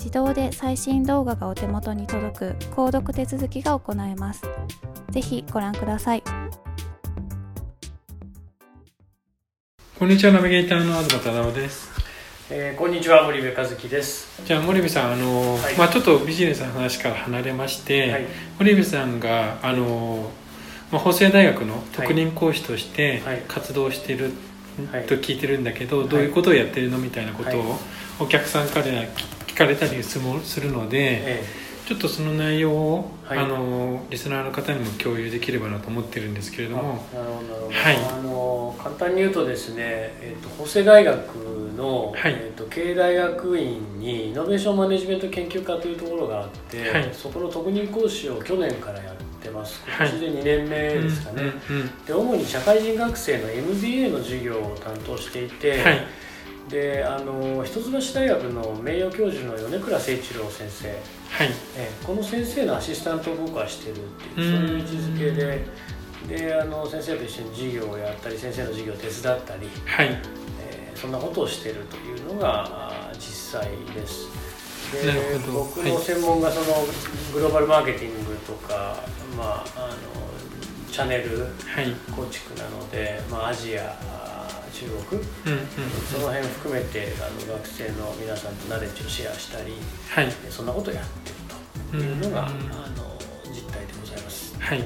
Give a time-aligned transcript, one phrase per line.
[0.00, 4.42] 自動で最新動画がお手元に届く購読手続きが行えます。
[5.10, 6.22] ぜひご覧ください。
[9.98, 11.90] こんにちは、ナビゲーターの東忠夫です。
[12.48, 14.42] えー、こんにちは、森部和樹です。
[14.46, 18.10] じゃあ、森部さん、あの、はい、まあ、ちょっとビジネスの話から離れまして。
[18.10, 18.24] はい、
[18.58, 20.30] 森部さんが、あの、
[20.90, 24.32] まあ、法政大学の特任講師として活動している
[25.06, 27.78] と聞いてるんだけど、どういうことをやってるのみたいなことを
[28.18, 28.86] お客さんから
[29.60, 30.18] かれたりす
[30.60, 31.44] るので、ええ、
[31.86, 36.82] ちょっとその内容を、はい、あのリスナーの方にも共有できればなと思ってるんですけれども。
[36.82, 41.36] なるほどなるほど、はい、あの簡単に言うとですね、えーと、法政大学
[41.76, 49.82] の、はい、えーと、経営大学院にイノベーションマネジメント研究科というところがあって、はい、そこの特任講師を去年からやってます。
[49.86, 51.52] 今年で2年目ですかね、
[52.06, 55.82] で主に社会人学生の MBA の授業を担当していて、
[56.70, 60.94] であの一橋大学の名誉教授の米倉誠一郎先生、は
[61.44, 61.50] い。
[61.76, 63.98] えこの先生のアシスタントを僕はしてるっ
[64.34, 65.64] ていうそういう位置づけで。
[66.28, 70.20] であの先生と一緒に授業をやったり先生の授業を手伝ったり、はい。
[70.60, 74.28] えー、そんなことをしてるというのが実際です。
[74.92, 76.66] で僕の専門がその
[77.32, 79.02] グローバルマーケティングとか、
[79.36, 79.96] まあ、あの
[80.92, 81.46] チャンネル
[82.14, 83.96] 構築なので、まあ、アジア
[84.70, 85.58] 中国、うんうん。
[85.58, 85.68] うん、
[86.10, 89.74] その辺含めてあの学生の皆さんとナレッジをシェアしたり、
[90.08, 91.36] はい、そんなことをやってる
[91.90, 93.18] というのが、うんうん、あの
[93.52, 94.56] 実態でございます。
[94.58, 94.84] はい。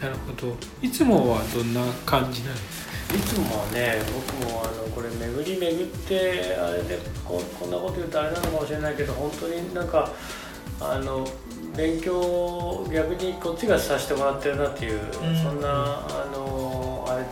[0.00, 0.56] なるほど。
[0.82, 2.92] いつもはどんな感じなんですか？
[3.14, 10.10] いつもはね僕もあのこれ巡り巡ってあれでここんなこと言うとあれなのかもしれないけど本当になんか
[10.80, 11.28] あの
[11.76, 16.41] 勉強逆にこっちがさせてもらってるなっていう、うん、そんなあの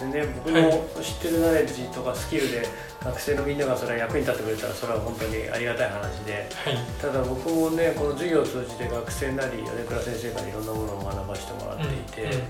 [0.01, 2.67] あれでね僕の知ってるナレッジとかスキルで
[3.05, 12.43] 学生のみんながそれは役に立ってくれたらそれは本当にありがたい話で、はい、ただ僕もねこの授業を通じて学生なり米倉先生からいろんなものを学ばせてもらっていて、うんうんうん、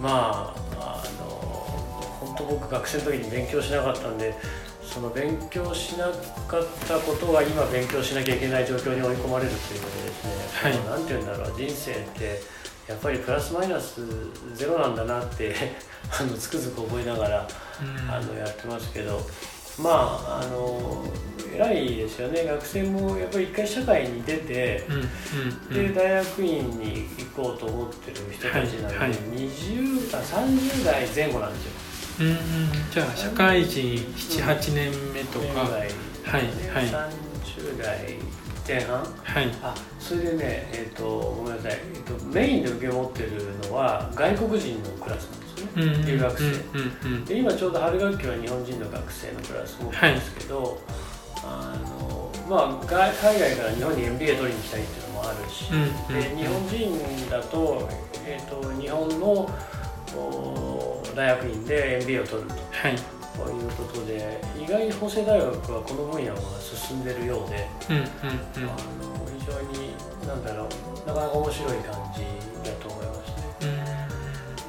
[0.00, 1.26] まああの
[2.20, 4.34] 本当僕学生の時に勉強しなかったんで
[4.82, 6.10] その勉強しな
[6.48, 10.70] かったことが今勉強しなきゃいけない状況に追い込まれるということですね。
[10.70, 12.59] はい、なんて言うんだろう人生って
[12.90, 14.00] やっぱりプラスマイナス
[14.52, 15.54] ゼロなんだなって
[16.10, 17.48] あのつくづく覚えながら、
[18.10, 19.24] あのやってますけど
[19.78, 21.04] まああの
[21.54, 22.44] 偉いですよね。
[22.44, 24.84] 学生もやっぱり一回社会に出て、
[25.72, 31.70] で大学院に行こうと思ってる人たちなので、はい、20あ30代前後なんですよ。
[32.20, 32.36] うん
[32.92, 35.90] じゃあ社会人78年目とか、はい
[36.26, 36.86] はい。
[36.86, 38.16] 30代
[38.70, 39.04] 前半？
[39.24, 39.50] はい。
[39.62, 41.04] あそれでねえっ、ー、と
[41.38, 50.76] ごめんなさい、えーと、メインで受け持ってるのは外国人のクラスなんですよね、留学生、で今ちょうど春学期は日本人の学生のクラス持ってるんですけど、はい、
[51.44, 55.70] あのまあ海外から日本に MBA 取りに来たいっていうのももあるし、
[56.08, 57.88] で日本人だと,、
[58.24, 59.50] えーと、日本の
[61.14, 62.54] 大学院で MBA を取ると。
[62.54, 69.94] はいということで意外に法政大学はこの分野が進んでるようで、うんうんうん、あの非常に
[70.26, 72.22] 何だろうなかなか面白い感じ
[72.68, 74.06] だと思いますね。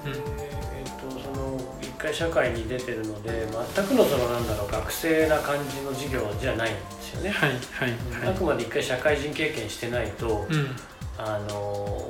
[0.06, 7.30] うんうん、えー、っとその一回社会に出てるので全くのそのなんだろう学生な感じの授業じゃないんですよね。
[7.30, 7.90] はいはい
[8.24, 10.76] はい、あくまで一回社会人経験してないと、うん、
[11.18, 12.10] あの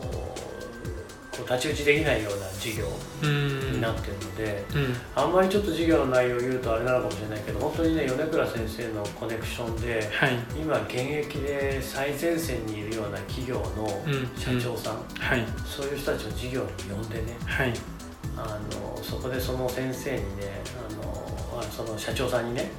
[1.31, 2.85] こう太刀打ちできないような授業
[3.23, 13.87] になってるので、うん、あんまりちょっと授業の内容を言うとあれなのかもしれないけど本当にね米倉先生のコネクションで、はい、今現役で最前線にいるような企業の
[14.35, 15.01] 社長さん、うん。
[15.17, 17.73] はい、そういう人たちを授業に呼んでね、はい、
[18.35, 22.71] あのそこでその先生にねあのその社長さんにね、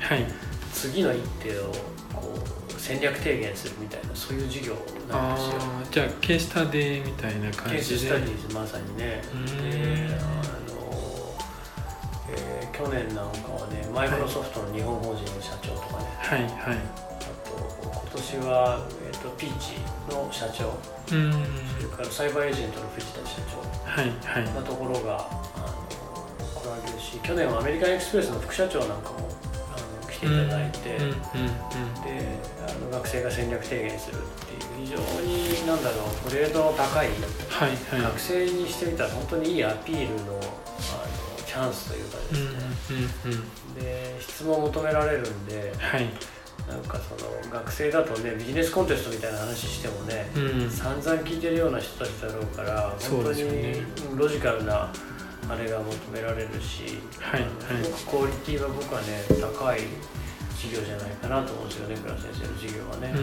[0.72, 1.72] 次の一手を
[2.12, 4.75] こう戦略提言するみたいなそういう授業
[5.08, 5.61] なんですよ。
[5.93, 7.70] じゃあケースタディみたいな感じで。
[7.70, 11.38] ケーススタディーズまさにねであの、
[12.34, 16.50] えー、去年なんかはねマイクロソフトの日本法人の社長とかねはいはい。
[16.50, 17.55] あと
[17.87, 19.79] 今年は、えーと、ピーチ
[20.12, 20.75] の社長。
[21.14, 21.32] うん。
[21.79, 23.62] それからサイバーエージェントの藤田社長。
[23.87, 24.55] はいはい。
[24.55, 29.31] なところがあの来られるし去年はアメリカンエクスプレスの副社長なんかも
[30.22, 31.04] ていただいて、で
[32.60, 40.42] あの学生が戦略提言するっていう非常になんだろうグレードの高い、はいはい、学生にしてみたら本当にいいアピールのあの
[41.44, 46.08] チャンスというかですね、で質問を求められるんで、はい、
[46.66, 53.82] なんかその学生だとねビジネスコンテストみたいな話してもね、うん、散々聞いてるような人たちだろうから本当に
[54.16, 54.90] ロジカルな
[55.49, 57.47] あれが求められるし、はいは
[57.81, 59.81] い、すごくクオリティは僕はね高い
[60.56, 63.15] 授業じゃないかなと思うんですよね倉先生の授業はね。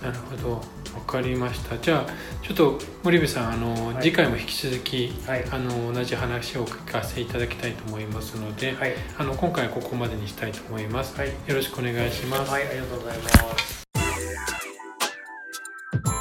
[0.00, 0.62] なるほど。
[0.92, 1.76] 分かりました。
[1.78, 2.06] じゃあ
[2.42, 12.50] ちょっと森部さんあの、はい、次回も引き続き、はい、あの同じ話を聞かせていただきたいと思いますので、はい、あの今回はここまでにしたいと思います、よろしくお願いします。
[12.50, 13.28] はいありがとうございま
[13.58, 13.86] す。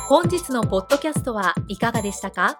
[0.07, 2.60] 本日のポッドキャストはいかがでしたか？